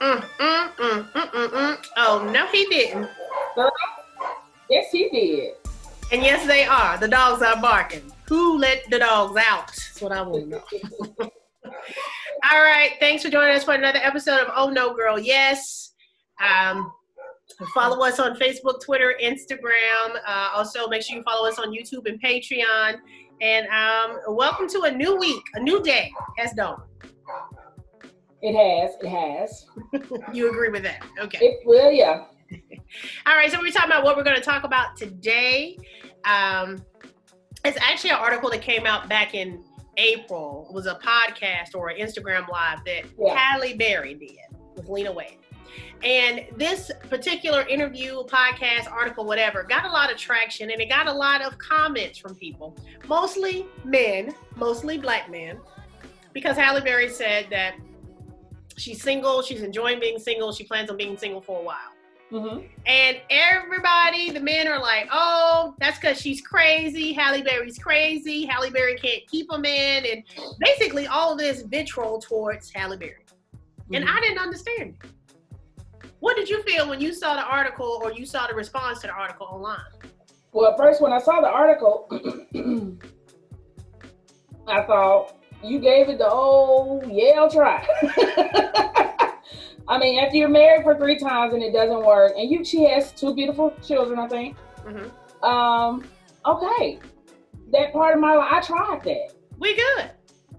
[0.00, 1.86] Mm, mm, mm, mm, mm, mm.
[1.98, 3.08] Oh, no, he didn't.
[4.70, 5.54] Yes, he did.
[6.10, 6.96] And yes, they are.
[6.96, 8.10] The dogs are barking.
[8.28, 9.66] Who let the dogs out?
[9.66, 10.62] That's what I want to know.
[12.50, 12.92] All right.
[12.98, 15.92] Thanks for joining us for another episode of Oh No Girl Yes.
[16.42, 16.90] Um,
[17.74, 20.16] follow us on Facebook, Twitter, Instagram.
[20.26, 22.96] Uh, also, make sure you follow us on YouTube and Patreon.
[23.42, 26.82] And um, welcome to a new week, a new day As has dawned.
[28.42, 28.96] It has.
[29.00, 29.66] It has.
[30.32, 31.04] you agree with that?
[31.20, 31.38] Okay.
[31.40, 32.24] It will, yeah.
[33.26, 33.50] All right.
[33.50, 35.78] So we're talking about what we're going to talk about today.
[36.24, 36.84] Um,
[37.64, 39.62] it's actually an article that came out back in
[39.96, 40.66] April.
[40.70, 43.34] It was a podcast or an Instagram live that yeah.
[43.34, 44.38] Halle Berry did
[44.74, 45.36] with Lena Waithe.
[46.02, 51.06] And this particular interview, podcast, article, whatever, got a lot of traction and it got
[51.06, 52.74] a lot of comments from people,
[53.06, 55.60] mostly men, mostly black men,
[56.32, 57.74] because Halle Berry said that
[58.80, 61.76] she's single, she's enjoying being single, she plans on being single for a while.
[62.32, 62.64] Mm-hmm.
[62.86, 67.12] And everybody, the men are like, oh, that's because she's crazy.
[67.12, 68.46] Halle Berry's crazy.
[68.46, 70.04] Halle Berry can't keep a man.
[70.06, 70.22] And
[70.60, 73.24] basically, all this vitriol towards Halle Berry.
[73.54, 73.94] Mm-hmm.
[73.96, 75.10] And I didn't understand it.
[76.20, 79.08] What did you feel when you saw the article or you saw the response to
[79.08, 79.80] the article online?
[80.52, 82.06] Well, first, when I saw the article,
[84.68, 87.86] I thought you gave it the old Yale try.
[89.88, 92.84] I mean, after you're married for three times and it doesn't work, and you she
[92.84, 94.56] has two beautiful children, I think.
[94.84, 95.44] Mm-hmm.
[95.44, 96.04] Um,
[96.46, 96.98] okay,
[97.72, 99.34] that part of my life, I tried that.
[99.58, 100.10] We good.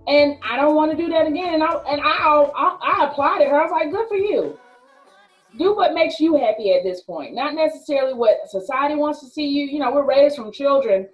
[0.07, 1.53] And I don't want to do that again.
[1.55, 3.59] And I and I I, I applauded her.
[3.59, 4.57] I was like, good for you
[5.57, 9.45] do what makes you happy at this point, not necessarily what society wants to see
[9.45, 9.65] you.
[9.65, 11.07] You know, we're raised from children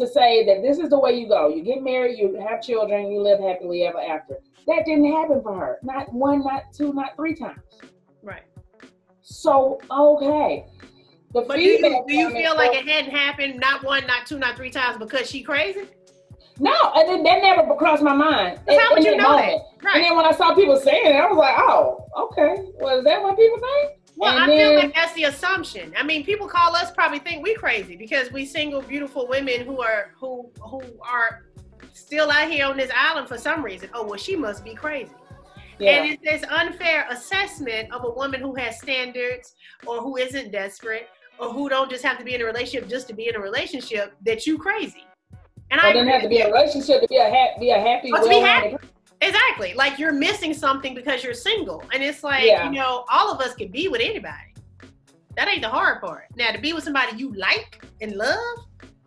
[0.00, 1.48] to say that this is the way you go.
[1.48, 4.38] You get married, you have children, you live happily ever after.
[4.66, 5.78] That didn't happen for her.
[5.82, 7.60] Not one, not two, not three times.
[8.22, 8.42] Right.
[9.22, 10.66] So okay.
[11.32, 11.78] The but do you,
[12.08, 15.30] do you feel like it hadn't happened not one, not two, not three times because
[15.30, 15.82] she crazy?
[16.58, 18.60] No, and that never crossed my mind.
[18.66, 19.62] That's how would you know moment.
[19.80, 19.86] that?
[19.86, 19.96] Right.
[19.96, 22.64] And then when I saw people saying it, I was like, oh, okay.
[22.80, 23.99] Well, is that what people think?
[24.20, 25.94] Well, and I then, feel like that's the assumption.
[25.96, 29.80] I mean, people call us probably think we crazy because we single, beautiful women who
[29.80, 31.46] are who who are
[31.94, 33.88] still out here on this island for some reason.
[33.94, 35.14] Oh, well, she must be crazy.
[35.78, 35.92] Yeah.
[35.92, 39.54] And it's this unfair assessment of a woman who has standards
[39.86, 41.08] or who isn't desperate
[41.38, 43.40] or who don't just have to be in a relationship just to be in a
[43.40, 45.06] relationship that you crazy.
[45.70, 48.12] And I didn't have to be a relationship to be a happy, be a happy,
[48.12, 48.76] well, to be happy.
[49.20, 49.74] Exactly.
[49.74, 52.64] Like you're missing something because you're single, and it's like yeah.
[52.64, 54.54] you know, all of us can be with anybody.
[55.36, 56.26] That ain't the hard part.
[56.36, 58.38] Now to be with somebody you like and love,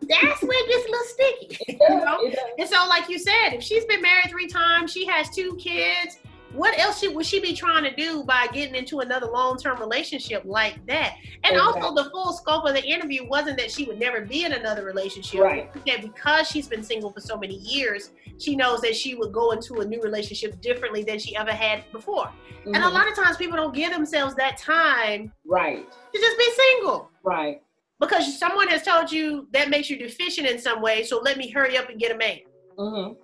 [0.08, 1.58] that's where it gets a little sticky.
[1.88, 2.32] You know?
[2.58, 6.18] And so, like you said, if she's been married three times, she has two kids,
[6.54, 10.42] what else should, would she be trying to do by getting into another long-term relationship
[10.44, 11.16] like that?
[11.42, 11.82] And exactly.
[11.82, 14.84] also the full scope of the interview wasn't that she would never be in another
[14.84, 15.40] relationship.
[15.40, 15.86] Right.
[15.86, 19.50] That because she's been single for so many years, she knows that she would go
[19.50, 22.26] into a new relationship differently than she ever had before.
[22.26, 22.74] Mm-hmm.
[22.74, 22.94] And a mm-hmm.
[22.94, 27.10] lot of times people don't give themselves that time right to just be single.
[27.24, 27.62] Right.
[28.00, 31.50] Because someone has told you that makes you deficient in some way, so let me
[31.50, 32.38] hurry up and get a man.
[32.78, 33.14] Mm-hmm.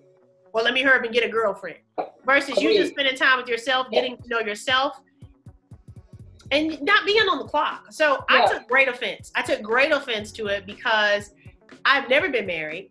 [0.53, 1.79] Well, let me hurry up and get a girlfriend.
[2.25, 5.01] Versus you just spending time with yourself, getting to know yourself,
[6.51, 7.87] and not being on the clock.
[7.91, 8.25] So.
[8.29, 9.33] I took great offense.
[9.35, 11.33] I took great offense to it because
[11.85, 12.91] I've never been married.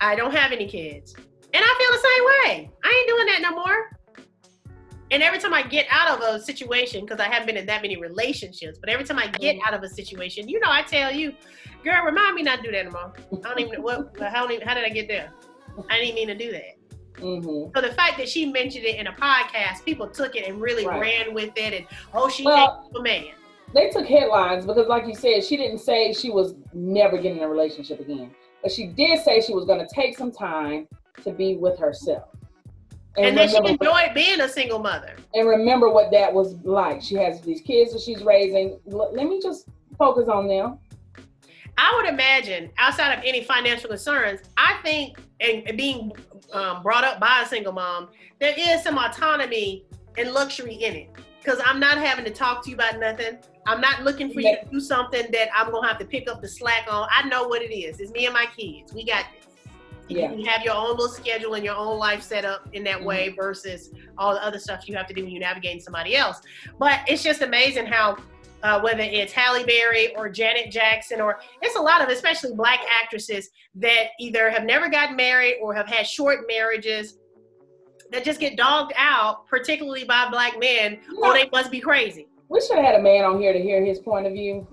[0.00, 1.14] I don't have any kids.
[1.14, 2.70] And I feel the same way.
[2.84, 3.96] I ain't doing that no more.
[5.10, 7.80] And every time I get out of a situation, because I haven't been in that
[7.80, 9.66] many relationships, but every time I get mm-hmm.
[9.66, 11.32] out of a situation, you know, I tell you,
[11.84, 13.12] girl, remind me not to do that anymore.
[13.32, 15.32] I don't even what how, how did I get there?
[15.88, 16.76] I didn't mean to do that.
[17.18, 17.72] Mm-hmm.
[17.74, 20.86] So the fact that she mentioned it in a podcast, people took it and really
[20.86, 21.00] right.
[21.00, 23.32] ran with it, and oh, she well, a man.
[23.74, 27.48] They took headlines because, like you said, she didn't say she was never getting a
[27.48, 28.30] relationship again,
[28.62, 30.86] but she did say she was going to take some time
[31.24, 32.28] to be with herself.
[33.16, 35.14] And, and then she enjoyed what, being a single mother.
[35.34, 37.00] And remember what that was like.
[37.02, 38.78] She has these kids that she's raising.
[38.84, 40.78] Let me just focus on them.
[41.78, 46.12] I would imagine, outside of any financial concerns, I think, and being
[46.52, 48.08] um, brought up by a single mom,
[48.40, 49.84] there is some autonomy
[50.16, 51.10] and luxury in it.
[51.42, 53.38] Because I'm not having to talk to you about nothing.
[53.66, 56.42] I'm not looking for you to do something that I'm gonna have to pick up
[56.42, 57.08] the slack on.
[57.10, 58.00] I know what it is.
[58.00, 58.92] It's me and my kids.
[58.92, 59.46] We got this.
[60.08, 60.32] Yeah.
[60.32, 63.06] You have your own little schedule and your own life set up in that mm-hmm.
[63.06, 66.40] way versus all the other stuff you have to do when you're navigating somebody else.
[66.78, 68.16] But it's just amazing how
[68.62, 72.80] uh, whether it's Halle Berry or Janet Jackson, or it's a lot of especially black
[73.02, 77.18] actresses that either have never gotten married or have had short marriages.
[78.12, 81.80] that just get dogged out, particularly by black men, You oh, know, they must be
[81.80, 82.28] crazy.
[82.48, 84.66] we should have had a man on here to hear his point of view.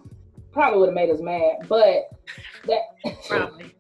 [0.52, 2.10] Probably would have made us mad, but
[2.68, 2.82] that
[3.28, 3.76] Probably.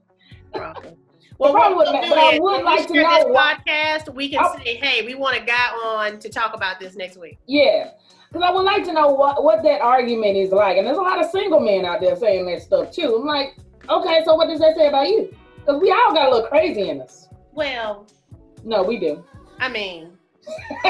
[0.53, 0.97] Probably.
[1.39, 4.29] Well, what we'll do but I is, would like to know this what- podcast, we
[4.29, 4.55] can Oh.
[4.63, 7.91] say, "Hey, we want a guy on to talk about this next week." yeah.
[8.31, 10.77] Because I would like to know what, what that argument is like.
[10.77, 13.15] And there's a lot of single men out there saying that stuff too.
[13.21, 13.55] I'm like,
[13.87, 15.31] okay, so what does that say about you?
[15.59, 17.27] Because we all got a little crazy in us.
[17.51, 18.07] Well,
[18.63, 19.23] No, we do.
[19.59, 20.17] I mean,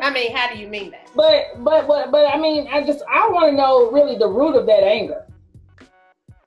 [0.00, 1.10] I mean, how do you mean that?
[1.14, 4.56] But but but but I mean, I just I want to know really the root
[4.56, 5.26] of that anger.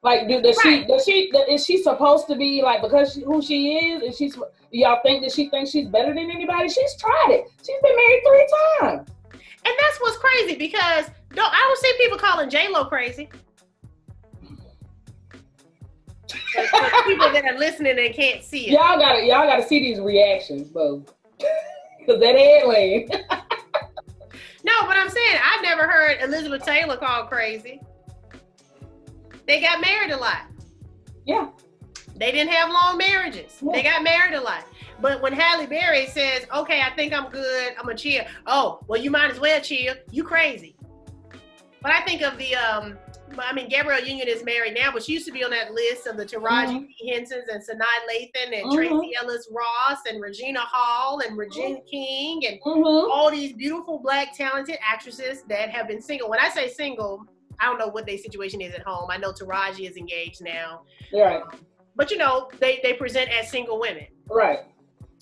[0.04, 0.82] Like, do does Right.
[0.82, 4.04] she does she is she supposed to be like because she, who she is?
[4.04, 6.68] Is she do y'all think that she thinks she's better than anybody?
[6.68, 7.46] She's tried it.
[7.66, 8.48] She's been married three
[8.82, 9.10] times.
[9.66, 13.30] And that's what's crazy because don't I don't see people calling J Lo crazy.
[17.06, 18.72] People that are listening and can't see it.
[18.72, 21.04] Y'all gotta y'all gotta see these reactions, bro.
[22.06, 23.10] Cause that headline.
[24.66, 27.82] No, but I'm saying I've never heard Elizabeth Taylor called crazy.
[29.48, 30.44] They got married a lot.
[31.26, 31.50] Yeah.
[32.16, 33.58] They didn't have long marriages.
[33.62, 33.72] Yeah.
[33.74, 34.66] They got married a lot.
[35.02, 37.74] But when Halle Berry says, "Okay, I think I'm good.
[37.78, 39.96] I'm a chill," oh, well, you might as well chill.
[40.12, 40.76] You crazy.
[41.82, 42.98] But I think of the, um,
[43.38, 46.08] I mean, Gabrielle Union is married now, but she used to be on that list
[46.08, 46.88] of the Taraji Mhm.
[46.88, 47.10] P.
[47.14, 48.76] Hensons and Sanaa Lathan and Mhm.
[48.76, 53.12] Tracee Ellis Ross and Regina Hall and Regina King and Mm-hmm.
[53.12, 56.30] all these beautiful black talented actresses that have been single.
[56.30, 57.26] When I say single,
[57.60, 59.10] I don't know what their situation is at home.
[59.10, 60.84] I know Taraji is engaged now,
[61.14, 61.42] Right.
[61.96, 64.60] but you know they they present as single women, Right.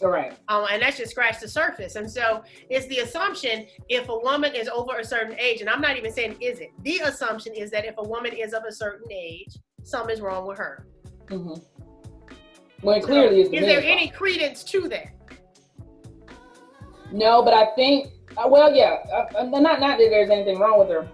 [0.03, 0.33] All right.
[0.47, 1.95] um, and that's just scratched the surface.
[1.95, 5.81] And so it's the assumption if a woman is over a certain age, and I'm
[5.81, 6.71] not even saying is it.
[6.81, 10.47] The assumption is that if a woman is of a certain age, something is wrong
[10.47, 10.87] with her.
[11.27, 11.61] Mm-hmm.
[12.81, 13.49] Well, it clearly is.
[13.51, 15.09] the is there any credence to that?
[17.11, 18.07] No, but I think,
[18.37, 21.07] uh, well, yeah, uh, uh, not not that there's anything wrong with her.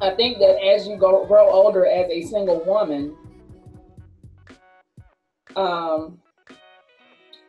[0.00, 3.16] I think that as you go grow older as a single woman,
[5.56, 6.18] um,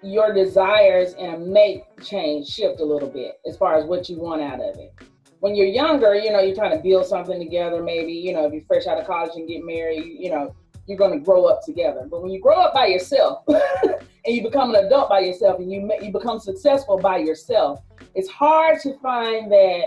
[0.04, 4.20] your desires and a mate change shift a little bit as far as what you
[4.20, 4.94] want out of it.
[5.40, 7.82] When you're younger, you know, you're trying to build something together.
[7.82, 10.54] Maybe you know, if you're fresh out of college and get married, you know,
[10.88, 12.08] you're going to grow up together.
[12.10, 13.96] But when you grow up by yourself and
[14.26, 17.82] you become an adult by yourself and you you become successful by yourself,
[18.14, 19.86] it's hard to find that.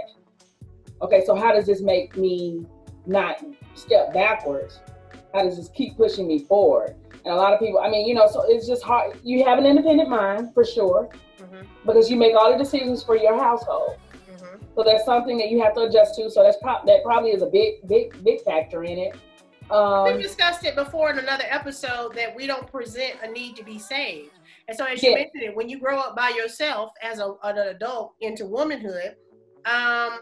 [1.05, 2.65] Okay, so how does this make me
[3.05, 4.81] not step backwards?
[5.35, 6.97] How does this keep pushing me forward?
[7.27, 9.19] And a lot of people, I mean, you know, so it's just hard.
[9.23, 11.11] You have an independent mind for sure
[11.43, 13.99] Mm-hmm, because you make all the decisions for your household.
[14.15, 14.65] mm-hmm.
[14.75, 16.31] So that's something that you have to adjust to.
[16.31, 19.17] So that's pro- that probably is a big, big, big factor in it.
[19.71, 23.65] Um, We've discussed it before in another episode that we don't present a need to
[23.65, 24.31] be saved.
[24.69, 25.17] And so, as you Yeah.
[25.17, 29.17] mentioned it, when you grow up by yourself as a, an adult into womanhood,
[29.67, 30.21] um,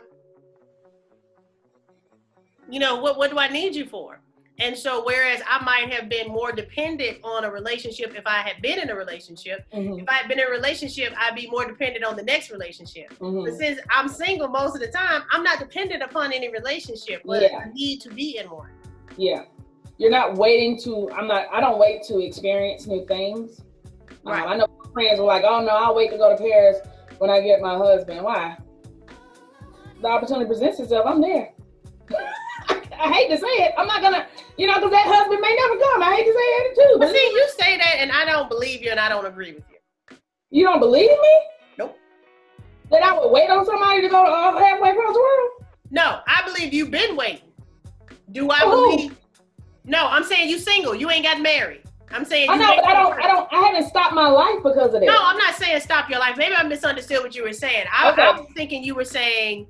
[2.72, 4.19] you know, what, what do I need you for?
[4.58, 8.62] And so, whereas I might have been more dependent on a relationship if I had
[8.62, 11.67] been in a relationship, mhm, if I had been in a relationship, I'd be more
[11.67, 13.12] dependent on the next relationship.
[13.19, 13.44] mhm.
[13.44, 17.43] But since I'm single most of the time, I'm not dependent upon any relationship, but
[17.43, 17.58] Yeah.
[17.58, 18.70] I need to be in one.
[19.17, 19.43] Yeah.
[19.98, 23.60] You're not waiting to, I'm not, I don't wait to experience new things.
[24.24, 24.46] Um, Right.
[24.46, 26.79] I know friends are like, oh no, I'll wait to go to Paris
[27.19, 28.22] when I get my husband.
[28.22, 28.56] Why?
[30.00, 31.52] The opportunity presents itself, I'm there.
[33.02, 33.72] I hate to say it.
[33.76, 36.02] I'm not gonna, you know, because that husband may never come.
[36.02, 36.98] I hate to say it too.
[37.00, 39.64] But see, you say that, and I don't believe you, and I don't agree with
[39.70, 40.16] you.
[40.50, 41.40] you don't believe me?
[41.78, 41.98] Nope.
[42.90, 45.50] That I would wait on somebody to go uh, halfway across the world?
[45.90, 47.48] No, I believe you've been waiting.
[48.30, 49.16] Do I believe?
[49.84, 50.94] No, I'm saying you single.
[50.94, 51.82] You ain't got married.
[52.12, 54.94] I'm saying I know, but I don't, I don't, I haven't stopped my life because
[54.94, 55.06] of that.
[55.06, 56.36] No, I'm not saying stop your life.
[56.36, 57.86] Maybe I misunderstood what you were saying.
[57.92, 58.22] I, Okay.
[58.22, 59.66] I was thinking you were saying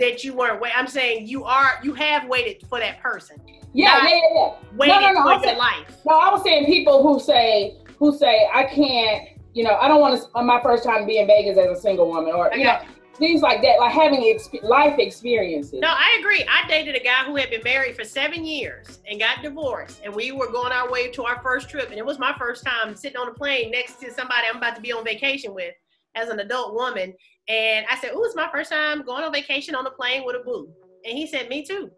[0.00, 0.72] that you weren't wait.
[0.76, 1.72] I'm saying you are.
[1.82, 3.36] You have waited for that person.
[3.72, 4.52] yeah, yeah, yeah, yeah.
[4.76, 5.96] Waited no, no, for I'm your saying- life.
[6.06, 10.00] No, I was saying people who say who say I can't, you know, I don't
[10.00, 10.42] want to.
[10.42, 12.80] My first time being Vegas as a single woman, or I you know,
[13.16, 15.80] things like that, like having exp- life experiences.
[15.80, 16.42] No, I agree.
[16.48, 20.14] I dated a guy who had been married for seven years and got divorced, and
[20.14, 22.96] we were going our way to our first trip, and it was my first time
[22.96, 25.74] sitting on a plane next to somebody I'm about to be on vacation with
[26.14, 27.12] as an adult woman.
[27.50, 30.36] And I said, "Ooh, it's my first time going on vacation on a plane with
[30.36, 30.72] a boo,"
[31.04, 31.90] and he said, "Me too."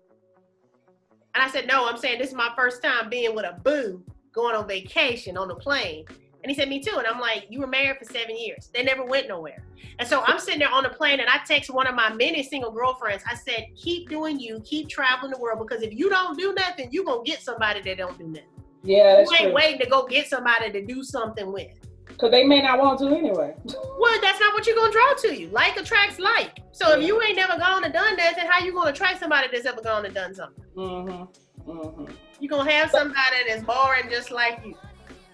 [1.34, 4.02] And I said, "No, I'm saying this is my first time being with a boo
[4.32, 6.06] going on vacation on a plane."
[6.42, 8.70] And he said, "Me too." And I'm like, "You were married for seven years.
[8.72, 9.62] They never went nowhere."
[9.98, 12.42] And so I'm sitting there on the plane and I text one of my many
[12.42, 13.22] single girlfriends.
[13.30, 16.88] I said, keep doing you, keep traveling the world because if you don't do nothing,
[16.90, 18.48] you're going to get somebody that don't do nothing.
[18.82, 19.54] yeah, that's you ain't true.
[19.54, 21.78] waiting to go get somebody to do something with.
[22.06, 23.54] Because they may not want to anyway.
[23.64, 25.48] Well, that's not what you're gonna draw to you.
[25.48, 26.60] Like attracts like.
[26.72, 29.48] So if you ain't never gone and done that, then how you gonna attract somebody
[29.50, 30.64] that's ever gone and done something?
[30.76, 31.70] Mm-hmm.
[31.70, 32.12] Mm-hmm.
[32.40, 34.76] You're gonna have somebody that's boring just like you.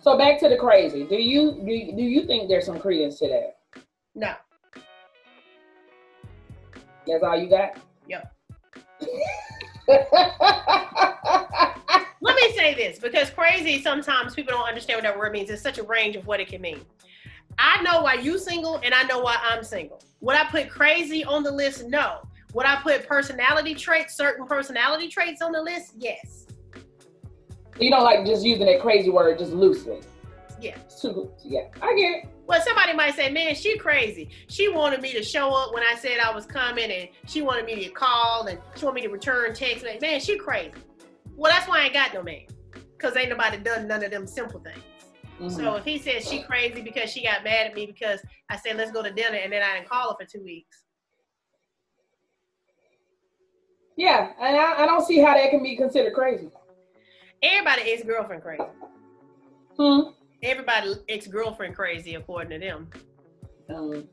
[0.00, 1.04] So back to the crazy.
[1.04, 3.82] Do you do you, do you think there's some credence to that?
[4.14, 4.34] No.
[7.06, 7.78] That's all you got?
[8.08, 8.34] Yep.
[12.20, 15.50] Let me say this because crazy sometimes people don't understand what that word means.
[15.50, 16.80] It's such a range of what it can mean.
[17.58, 20.00] I know why you single and I know why I'm single.
[20.20, 21.87] Would I put crazy on the list?
[21.87, 22.22] No.
[22.54, 25.94] Would I put personality traits, certain personality traits on the list?
[25.98, 26.46] Yes.
[27.78, 30.00] You don't like just using that crazy word just loosely.
[30.60, 30.76] Yeah.
[31.44, 32.28] Yeah, I get it.
[32.46, 34.30] Well, somebody might say, man, she crazy.
[34.48, 37.66] She wanted me to show up when I said I was coming and she wanted
[37.66, 39.84] me to call and she wanted me to return text.
[40.00, 40.72] Man, she crazy.
[41.38, 42.47] Well, that's why I ain't got no man.
[42.73, 44.83] Because ain't nobody done none of them simple things.
[45.40, 45.49] Mm-hmm.
[45.50, 48.76] So if he says she crazy because she got mad at me because I said
[48.76, 50.83] let's go to dinner and then I didn't call her for two weeks.
[53.97, 56.49] Yeah, and I, I don't see how that can be considered crazy.
[57.40, 58.64] Everybody ex girlfriend crazy.
[59.76, 60.00] Hmm.
[60.42, 62.90] Everybody ex girlfriend crazy according to them.
[63.73, 64.09] Um,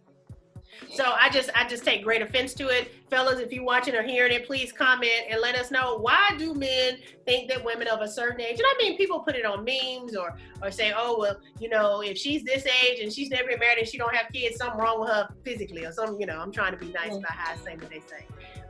[0.94, 2.92] so I just I just take great offense to it.
[3.10, 6.54] Fellas, if you're watching or hearing it, please comment and let us know why do
[6.54, 9.64] men think that women of a certain age, and I mean people put it on
[9.64, 13.50] memes or or say, oh well, you know, if she's this age and she's never
[13.50, 16.26] been married and she don't have kids, something wrong with her physically or something, you
[16.26, 17.18] know, I'm trying to be nice mm-hmm.
[17.18, 18.26] about how I say what they say.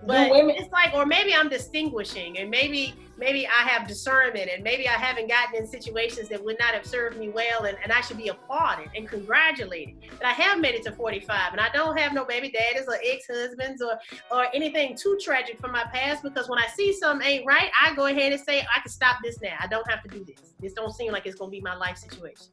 [0.05, 4.61] But women- it's like, or maybe I'm distinguishing, and maybe maybe I have discernment, and
[4.63, 7.91] maybe I haven't gotten in situations that would not have served me well, and, and
[7.91, 11.69] I should be applauded and congratulated that I have made it to 45, and I
[11.69, 13.97] don't have no baby daddies or ex-husbands or
[14.31, 16.23] or anything too tragic from my past.
[16.23, 19.17] Because when I see something ain't right, I go ahead and say I can stop
[19.23, 19.55] this now.
[19.59, 20.53] I don't have to do this.
[20.59, 22.47] This don't seem like it's gonna be my life situation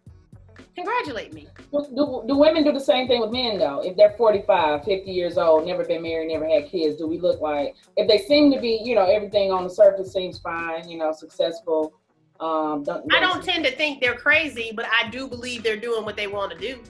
[0.75, 1.49] congratulate me.
[1.73, 3.81] Do, do, do, women do the same thing with men though?
[3.81, 7.41] If they're 45, 50 years old, never been married, never had kids, do we look
[7.41, 10.99] like if they seem to be, you know, everything on the surface seems fine, you
[10.99, 11.95] know, successful?
[12.41, 15.77] Um, don't, don't I don't tend to think they're crazy, but I do believe they're
[15.77, 16.83] doing what they want to do.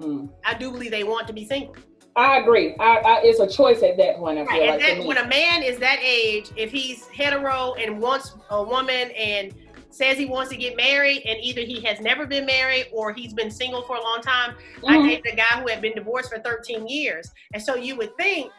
[0.00, 0.26] Hmm.
[0.44, 1.76] I do believe they want to be single.
[2.16, 2.74] I agree.
[2.80, 4.38] I, I, it's a choice at that point.
[4.38, 4.70] I feel right.
[4.70, 9.10] like that, when a man is that age, if he's hetero and wants a woman
[9.12, 9.54] and
[9.90, 13.32] says he wants to get married and either he has never been married or he's
[13.32, 14.52] been single for a long time.
[14.52, 14.86] Mm-hmm.
[14.86, 17.30] I dated a guy who had been divorced for 13 years.
[17.52, 18.50] And so you would think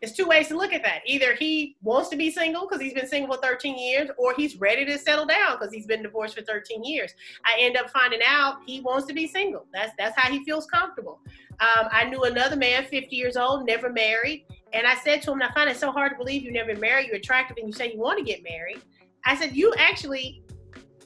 [0.00, 1.00] there's two ways to look at that.
[1.04, 4.56] Either he wants to be single because he's been single for 13 years, or he's
[4.56, 7.12] ready to settle down because he's been divorced for 13 years.
[7.44, 9.66] I end up finding out he wants to be single.
[9.74, 11.20] That's that's how he feels comfortable.
[11.60, 15.42] Um, I knew another man, 50 years old, never married, and I said to him,
[15.42, 17.08] "I find it so hard to believe you never married.
[17.08, 18.80] You're attractive, and you say you want to get married."
[19.26, 20.42] I said, "You actually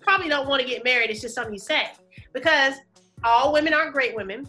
[0.00, 1.10] probably don't want to get married.
[1.10, 1.88] It's just something you say
[2.32, 2.74] because
[3.24, 4.46] all women aren't great women.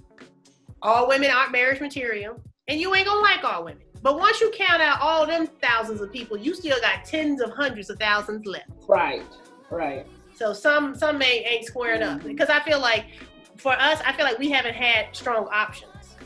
[0.83, 3.81] All women aren't marriage material, and you ain't gonna like all women.
[4.05, 7.49] But once you count out all them thousands of people, you still got tens of
[7.49, 8.69] hundreds of thousands left.
[8.87, 9.23] Right,
[9.71, 10.05] right.
[10.35, 13.05] So some some may ain't squaring up because I feel like
[13.57, 16.17] for us, I feel like we haven't had strong options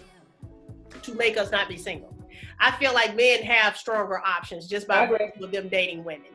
[1.03, 2.13] to make us not be single.
[2.59, 5.09] I feel like men have stronger options just by
[5.39, 6.31] with them dating women.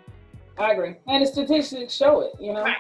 [0.57, 0.95] I agree.
[1.09, 2.63] And the statistics show it, you know?
[2.63, 2.77] Right.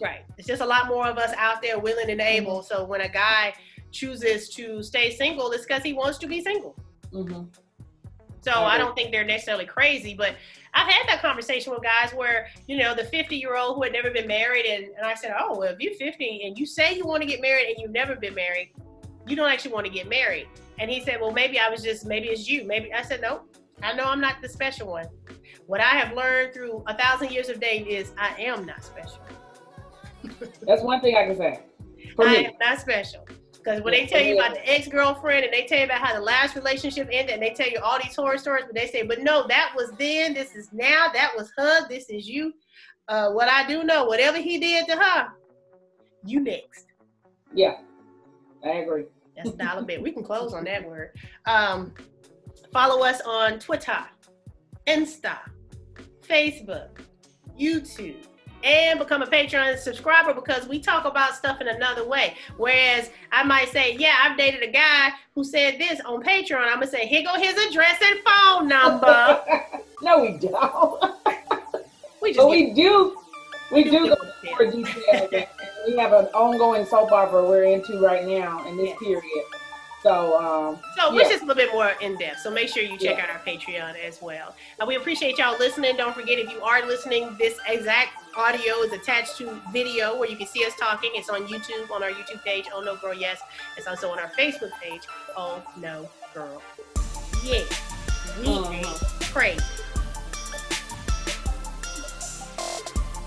[0.00, 0.20] Right.
[0.38, 2.58] It's just a lot more of us out there willing and able.
[2.60, 2.74] Mm-hmm.
[2.74, 3.54] So when a guy
[3.90, 6.76] chooses to stay single, it's because he wants to be single.
[7.12, 7.46] Mm-hmm.
[8.44, 10.36] So I, I don't think they're necessarily crazy, but
[10.74, 13.92] I've had that conversation with guys where, you know, the 50 year old who had
[13.92, 16.94] never been married, and, and I said, Oh, well, if you're 50 and you say
[16.94, 18.72] you want to get married and you've never been married,
[19.26, 20.46] you don't actually want to get married.
[20.78, 22.64] And he said, Well, maybe I was just, maybe it's you.
[22.64, 23.44] Maybe I said, No,
[23.82, 25.06] I know I'm not the special one.
[25.66, 29.20] What I have learned through a thousand years of dating is I am not special.
[30.60, 31.60] That's one thing I can say.
[32.14, 32.46] For I me.
[32.46, 33.26] am not special.
[33.64, 36.12] Because when they tell you about the ex girlfriend and they tell you about how
[36.12, 39.02] the last relationship ended and they tell you all these horror stories, but they say,
[39.02, 42.52] but no, that was then, this is now, that was her, this is you.
[43.08, 45.28] Uh, what I do know, whatever he did to her,
[46.26, 46.88] you next.
[47.54, 47.76] Yeah,
[48.62, 49.04] I agree.
[49.34, 50.02] That's a dollar bet.
[50.02, 51.12] We can close on that word.
[51.46, 51.94] Um,
[52.70, 54.04] follow us on Twitter,
[54.86, 55.38] Insta,
[56.20, 56.98] Facebook,
[57.58, 58.26] YouTube,
[58.64, 62.34] and become a Patreon subscriber because we talk about stuff in another way.
[62.56, 66.66] Whereas I might say, yeah, I've dated a guy who said this on Patreon.
[66.66, 69.42] I'm gonna say, here go his address and phone number.
[70.02, 71.14] no, we don't.
[72.22, 73.18] we just but we do.
[73.70, 75.28] We do go more detail.
[75.86, 78.98] we have an ongoing soap opera we're into right now in this yeah.
[78.98, 79.44] period.
[80.04, 82.40] So, um, so which is a little bit more in depth.
[82.40, 83.24] So make sure you check yeah.
[83.24, 84.54] out our Patreon as well.
[84.78, 85.96] Uh, we appreciate y'all listening.
[85.96, 90.36] Don't forget if you are listening, this exact audio is attached to video where you
[90.36, 91.10] can see us talking.
[91.14, 92.66] It's on YouTube on our YouTube page.
[92.70, 93.40] Oh no, girl, yes.
[93.78, 95.02] It's also on our Facebook page.
[95.38, 96.60] Oh no, girl,
[97.42, 97.64] yeah.
[98.42, 98.72] We uh-huh.
[98.72, 98.86] ain't
[99.32, 99.64] crazy.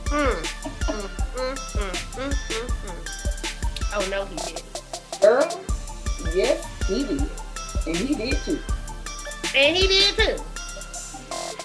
[0.09, 0.43] Mm,
[0.85, 2.33] mm, mm, mm,
[3.95, 4.63] oh no, he did.
[5.19, 5.63] Girl.
[6.33, 7.29] Yes, he did.
[7.85, 8.59] And he did too.
[9.55, 10.43] And he did too.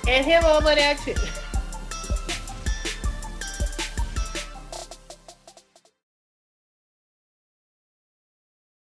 [0.08, 1.14] And him over there too.